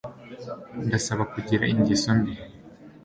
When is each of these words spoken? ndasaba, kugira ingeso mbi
ndasaba, 0.85 1.23
kugira 1.33 1.63
ingeso 1.73 2.09
mbi 2.17 2.33